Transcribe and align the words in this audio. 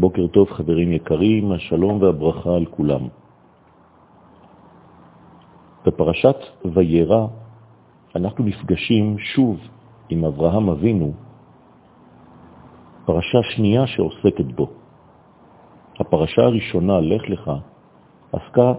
בוקר 0.00 0.26
טוב 0.26 0.50
חברים 0.50 0.92
יקרים, 0.92 1.52
השלום 1.52 2.02
והברכה 2.02 2.54
על 2.56 2.66
כולם. 2.66 3.08
בפרשת 5.86 6.36
וירא 6.64 7.26
אנחנו 8.16 8.44
נפגשים 8.44 9.18
שוב 9.18 9.60
עם 10.08 10.24
אברהם 10.24 10.68
אבינו, 10.68 11.12
פרשה 13.04 13.38
שנייה 13.42 13.86
שעוסקת 13.86 14.44
בו. 14.56 14.66
הפרשה 16.00 16.42
הראשונה, 16.42 17.00
לך 17.00 17.28
לך, 17.28 17.50
עסקה 18.32 18.72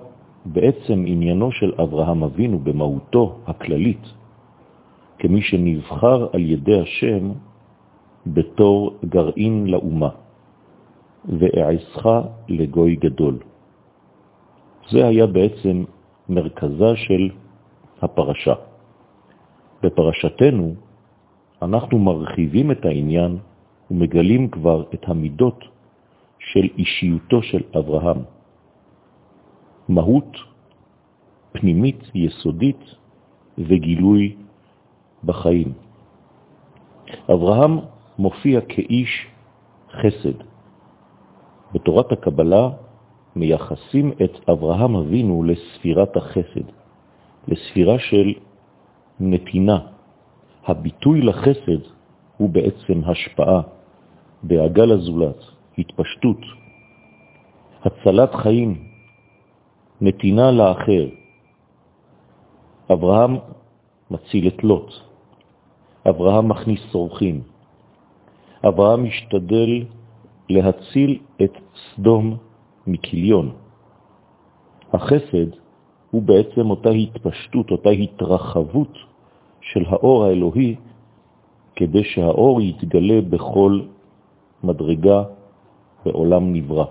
בעצם 0.45 1.03
עניינו 1.05 1.51
של 1.51 1.71
אברהם 1.81 2.23
אבינו 2.23 2.59
במהותו 2.59 3.37
הכללית, 3.47 4.05
כמי 5.19 5.41
שנבחר 5.41 6.27
על 6.33 6.41
ידי 6.41 6.81
השם 6.81 7.31
בתור 8.27 8.97
גרעין 9.05 9.67
לאומה, 9.67 10.09
ואעשך 11.25 12.05
לגוי 12.47 12.95
גדול. 12.95 13.39
זה 14.89 15.07
היה 15.07 15.27
בעצם 15.27 15.83
מרכזה 16.29 16.95
של 16.95 17.29
הפרשה. 18.01 18.53
בפרשתנו 19.83 20.75
אנחנו 21.61 21.99
מרחיבים 21.99 22.71
את 22.71 22.85
העניין 22.85 23.37
ומגלים 23.91 24.49
כבר 24.49 24.83
את 24.93 25.03
המידות 25.07 25.65
של 26.39 26.67
אישיותו 26.77 27.43
של 27.43 27.61
אברהם. 27.77 28.21
מהות 29.89 30.37
פנימית 31.51 32.01
יסודית 32.15 32.83
וגילוי 33.57 34.35
בחיים. 35.23 35.73
אברהם 37.33 37.79
מופיע 38.19 38.61
כאיש 38.61 39.27
חסד. 39.91 40.50
בתורת 41.73 42.11
הקבלה 42.11 42.69
מייחסים 43.35 44.11
את 44.23 44.49
אברהם 44.49 44.95
אבינו 44.95 45.43
לספירת 45.43 46.17
החסד, 46.17 46.67
לספירה 47.47 47.99
של 47.99 48.33
נתינה. 49.19 49.79
הביטוי 50.67 51.21
לחסד 51.21 51.81
הוא 52.37 52.49
בעצם 52.49 53.01
השפעה, 53.05 53.61
דאגה 54.43 54.85
לזולת, 54.85 55.37
התפשטות, 55.77 56.41
הצלת 57.83 58.35
חיים, 58.35 58.83
נתינה 60.01 60.51
לאחר. 60.51 61.05
אברהם 62.91 63.37
מציל 64.11 64.47
את 64.47 64.63
לוט, 64.63 64.93
אברהם 66.09 66.49
מכניס 66.49 66.79
סורכים, 66.91 67.41
אברהם 68.67 69.03
משתדל 69.03 69.85
להציל 70.51 71.19
את 71.41 71.53
סדום 71.75 72.37
מכיליון. 72.87 73.51
החסד 74.93 75.49
הוא 76.11 76.21
בעצם 76.21 76.69
אותה 76.69 76.89
התפשטות, 76.89 77.71
אותה 77.71 77.89
התרחבות 77.89 78.93
של 79.61 79.83
האור 79.87 80.25
האלוהי, 80.25 80.75
כדי 81.75 82.03
שהאור 82.03 82.61
יתגלה 82.61 83.21
בכל 83.21 83.81
מדרגה 84.63 85.23
בעולם 86.05 86.53
נברא. 86.53 86.85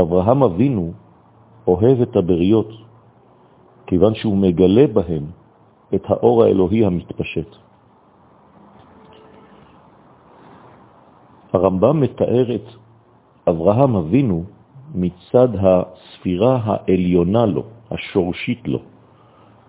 אברהם 0.00 0.42
אבינו 0.42 0.92
אוהב 1.66 2.00
את 2.00 2.16
הבריות, 2.16 2.70
כיוון 3.86 4.14
שהוא 4.14 4.36
מגלה 4.36 4.86
בהם 4.86 5.24
את 5.94 6.04
האור 6.08 6.42
האלוהי 6.42 6.84
המתפשט. 6.84 7.50
הרמב"ם 11.52 12.00
מתאר 12.00 12.54
את 12.54 12.66
אברהם 13.48 13.96
אבינו 13.96 14.44
מצד 14.94 15.48
הספירה 15.58 16.60
העליונה 16.64 17.46
לו, 17.46 17.64
השורשית 17.90 18.68
לו. 18.68 18.78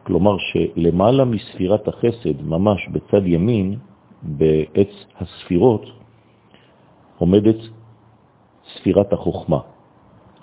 כלומר 0.04 0.36
שלמעלה 0.38 1.26
מספירת 1.26 1.88
החסד, 1.88 2.42
ממש 2.42 2.88
בצד 2.92 3.28
ימין, 3.28 3.78
בעץ 4.22 4.94
הספירות, 5.20 5.86
עומדת 7.18 7.58
ספירת 8.76 9.14
החוכמה. 9.14 9.60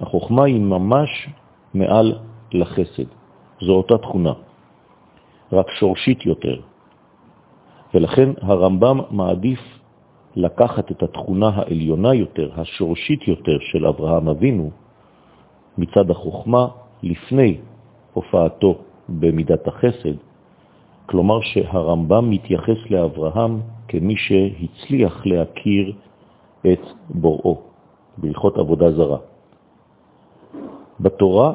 החוכמה 0.00 0.44
היא 0.44 0.60
ממש 0.60 1.28
מעל 1.74 2.18
לחסד. 2.52 3.08
זו 3.60 3.72
אותה 3.72 3.98
תכונה, 3.98 4.32
רק 5.52 5.66
שורשית 5.70 6.26
יותר. 6.26 6.60
ולכן 7.94 8.28
הרמב"ם 8.40 9.00
מעדיף 9.10 9.79
לקחת 10.36 10.90
את 10.90 11.02
התכונה 11.02 11.50
העליונה 11.54 12.14
יותר, 12.14 12.50
השורשית 12.56 13.28
יותר 13.28 13.58
של 13.60 13.86
אברהם 13.86 14.28
אבינו, 14.28 14.70
מצד 15.78 16.10
החוכמה 16.10 16.66
לפני 17.02 17.56
הופעתו 18.12 18.78
במידת 19.08 19.68
החסד, 19.68 20.14
כלומר 21.06 21.40
שהרמב"ם 21.40 22.30
מתייחס 22.30 22.90
לאברהם 22.90 23.60
כמי 23.88 24.14
שהצליח 24.16 25.26
להכיר 25.26 25.92
את 26.72 26.84
בוראו 27.10 27.60
בהלכות 28.18 28.58
עבודה 28.58 28.92
זרה. 28.92 29.18
בתורה 31.00 31.52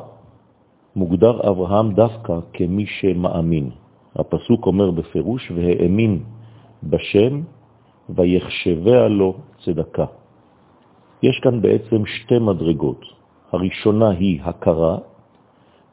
מוגדר 0.96 1.50
אברהם 1.50 1.94
דווקא 1.94 2.34
כמי 2.54 2.86
שמאמין. 2.86 3.70
הפסוק 4.16 4.66
אומר 4.66 4.92
בפירוש, 4.92 5.52
והאמין 5.52 6.24
בשם 6.84 7.42
ויחשביה 8.10 9.08
לו 9.08 9.34
צדקה. 9.66 10.06
יש 11.24 11.40
כאן 11.44 11.62
בעצם 11.62 12.06
שתי 12.06 12.40
מדרגות. 12.40 13.02
הראשונה 13.52 14.10
היא 14.10 14.42
הכרה, 14.44 14.98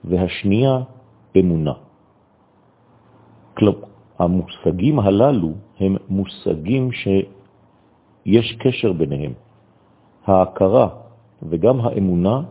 והשנייה 0.04 0.78
אמונה. 1.36 1.72
כלומר, 3.56 3.78
המושגים 4.18 4.98
הללו 4.98 5.52
הם 5.80 5.96
מושגים 6.08 6.92
שיש 6.92 8.56
קשר 8.58 8.92
ביניהם. 8.92 9.32
ההכרה 10.26 10.88
וגם 11.42 11.80
האמונה 11.80 12.42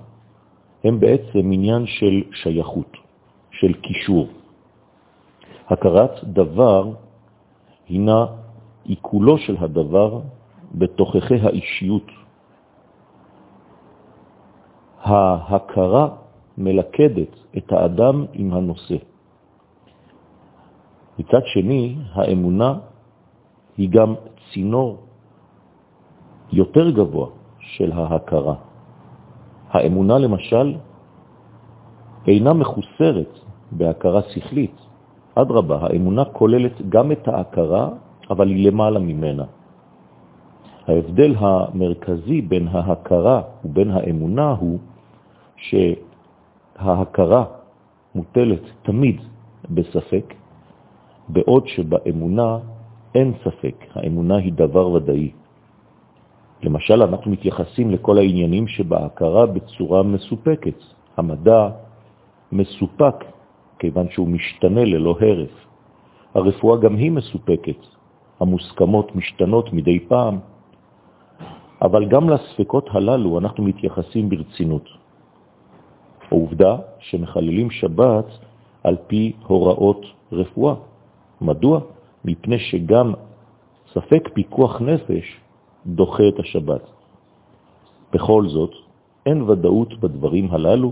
הם 0.84 1.00
בעצם 1.00 1.40
עניין 1.52 1.86
של 1.86 2.24
שייכות, 2.34 2.98
של 3.52 3.74
קישור. 3.74 4.28
הכרת 5.68 6.24
דבר 6.24 6.92
הינה 7.90 8.26
עיכולו 8.84 9.38
של 9.38 9.56
הדבר 9.59 10.19
בתוככי 10.75 11.36
האישיות. 11.36 12.08
ההכרה 15.02 16.08
מלכדת 16.58 17.34
את 17.58 17.72
האדם 17.72 18.25
עם 18.34 18.53
הנושא. 18.53 18.96
מצד 21.20 21.41
שני, 21.46 21.96
האמונה 22.14 22.80
היא 23.78 23.90
גם 23.90 24.14
צינור 24.53 24.97
יותר 26.52 26.90
גבוה 26.90 27.28
של 27.59 27.91
ההכרה. 27.91 28.56
האמונה 29.70 30.18
למשל 30.18 30.75
אינה 32.28 32.53
מחוסרת 32.53 33.31
בהכרה 33.72 34.22
שכלית. 34.22 34.75
אדרבה, 35.36 35.78
האמונה 35.81 36.25
כוללת 36.25 36.90
גם 36.90 37.12
את 37.12 37.28
ההכרה, 37.28 37.90
אבל 38.31 38.47
היא 38.47 38.68
למעלה 38.68 39.00
ממנה. 39.00 39.44
ההבדל 40.88 41.36
המרכזי 41.38 42.42
בין 42.42 42.68
ההכרה 42.68 43.42
ובין 43.66 43.92
האמונה 43.92 44.52
הוא 44.52 44.80
שההכרה 45.58 47.46
מוטלת 48.16 48.64
תמיד 48.81 49.22
בספק, 49.70 50.34
בעוד 51.30 51.68
שבאמונה 51.68 52.58
אין 53.16 53.34
ספק, 53.44 53.75
האמונה 53.96 54.36
היא 54.36 54.53
דבר 54.53 54.90
ודאי. 54.90 55.31
למשל, 56.64 57.03
אנחנו 57.03 57.31
מתייחסים 57.31 57.91
לכל 57.91 58.17
העניינים 58.17 58.67
שבהכרה 58.67 59.46
בצורה 59.46 60.03
מסופקת. 60.03 60.79
המדע 61.17 61.70
מסופק 62.52 63.16
כיוון 63.79 64.08
שהוא 64.09 64.28
משתנה 64.28 64.84
ללא 64.85 65.16
הרף. 65.22 65.56
הרפואה 66.35 66.78
גם 66.78 66.96
היא 66.96 67.11
מסופקת. 67.11 68.01
המוסכמות 68.41 69.16
משתנות 69.16 69.73
מדי 69.73 69.99
פעם, 69.99 70.40
אבל 71.82 72.05
גם 72.05 72.29
לספקות 72.29 72.90
הללו 72.91 73.40
אנחנו 73.40 73.64
מתייחסים 73.64 74.29
ברצינות. 74.29 74.90
העובדה 76.32 76.78
שמחללים 76.99 77.72
שבת 77.72 78.26
על 78.84 78.97
פי 79.08 79.32
הוראות 79.47 80.05
רפואה. 80.32 80.76
מדוע? 81.41 81.79
מפני 82.26 82.59
שגם 82.59 83.14
ספק 83.93 84.29
פיקוח 84.34 84.82
נפש 84.82 85.26
דוחה 85.85 86.28
את 86.28 86.40
השבת. 86.40 86.82
בכל 88.14 88.47
זאת, 88.47 88.72
אין 89.26 89.41
ודאות 89.41 89.99
בדברים 89.99 90.52
הללו, 90.52 90.91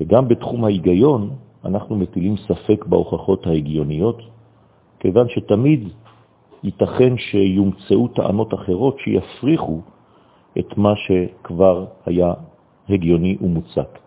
וגם 0.00 0.28
בתחום 0.28 0.64
ההיגיון 0.64 1.30
אנחנו 1.64 1.96
מטילים 1.96 2.36
ספק 2.36 2.84
בהוכחות 2.84 3.46
ההגיוניות, 3.46 4.22
כיוון 5.00 5.26
שתמיד 5.28 5.88
ייתכן 6.64 7.16
שיומצאו 7.16 8.08
טענות 8.08 8.54
אחרות 8.54 8.98
שיפריחו 8.98 9.80
את 10.58 10.78
מה 10.78 10.92
שכבר 10.96 11.86
היה 12.06 12.34
הגיוני 12.88 13.36
ומוצק. 13.40 13.98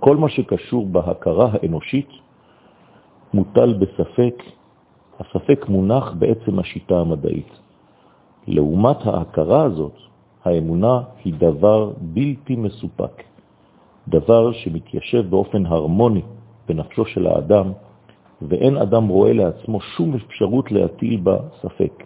כל 0.00 0.16
מה 0.16 0.28
שקשור 0.28 0.86
בהכרה 0.86 1.48
האנושית 1.52 2.08
מוטל 3.34 3.74
בספק, 3.74 4.42
הספק 5.20 5.66
מונח 5.68 6.14
בעצם 6.18 6.58
השיטה 6.58 7.00
המדעית. 7.00 7.48
לעומת 8.46 9.06
ההכרה 9.06 9.62
הזאת, 9.62 9.96
האמונה 10.44 11.00
היא 11.24 11.34
דבר 11.38 11.92
בלתי 12.00 12.56
מסופק, 12.56 13.22
דבר 14.08 14.52
שמתיישב 14.52 15.30
באופן 15.30 15.66
הרמוני 15.66 16.22
בנפשו 16.68 17.04
של 17.04 17.26
האדם, 17.26 17.72
ואין 18.42 18.76
אדם 18.76 19.08
רואה 19.08 19.32
לעצמו 19.32 19.80
שום 19.80 20.14
אפשרות 20.14 20.72
להטיל 20.72 21.20
בה 21.20 21.36
ספק. 21.62 22.04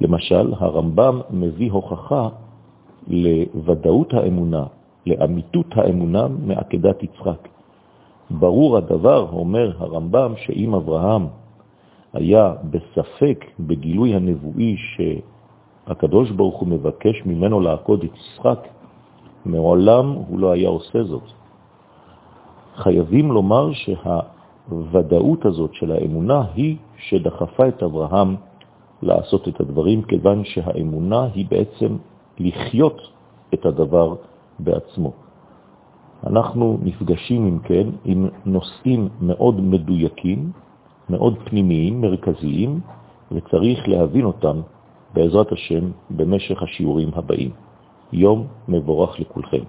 למשל, 0.00 0.54
הרמב"ם 0.58 1.20
מביא 1.30 1.70
הוכחה 1.72 2.28
לוודאות 3.08 4.14
האמונה, 4.14 4.64
לאמיתות 5.06 5.66
האמונה 5.74 6.28
מעקדת 6.46 7.02
יצחק. 7.02 7.48
ברור 8.30 8.76
הדבר, 8.76 9.26
אומר 9.32 9.72
הרמב"ם, 9.78 10.34
שאם 10.36 10.74
אברהם 10.74 11.26
היה 12.12 12.54
בספק 12.70 13.44
בגילוי 13.60 14.14
הנבואי 14.14 14.76
שהקדוש 14.76 16.30
ברוך 16.30 16.60
הוא 16.60 16.68
מבקש 16.68 17.26
ממנו 17.26 17.60
לעקוד 17.60 18.04
את 18.04 18.10
יצחק, 18.14 18.68
מעולם 19.44 20.12
הוא 20.12 20.38
לא 20.38 20.50
היה 20.50 20.68
עושה 20.68 21.02
זאת. 21.04 21.26
חייבים 22.76 23.32
לומר 23.32 23.72
שהוודאות 24.68 25.44
הזאת 25.44 25.74
של 25.74 25.92
האמונה 25.92 26.44
היא 26.54 26.76
שדחפה 26.96 27.68
את 27.68 27.82
אברהם 27.82 28.36
לעשות 29.02 29.48
את 29.48 29.60
הדברים, 29.60 30.02
כיוון 30.02 30.44
שהאמונה 30.44 31.28
היא 31.34 31.46
בעצם 31.50 31.96
לחיות 32.38 33.00
את 33.54 33.66
הדבר 33.66 34.14
בעצמו. 34.58 35.12
אנחנו 36.26 36.78
נפגשים, 36.82 37.46
אם 37.46 37.58
כן, 37.58 37.88
עם 38.04 38.28
נושאים 38.46 39.08
מאוד 39.20 39.60
מדויקים, 39.60 40.52
מאוד 41.10 41.34
פנימיים, 41.44 42.00
מרכזיים, 42.00 42.80
וצריך 43.32 43.88
להבין 43.88 44.24
אותם 44.24 44.60
בעזרת 45.14 45.52
השם 45.52 45.90
במשך 46.10 46.62
השיעורים 46.62 47.10
הבאים. 47.14 47.50
יום 48.12 48.46
מבורך 48.68 49.20
לכולכם. 49.20 49.64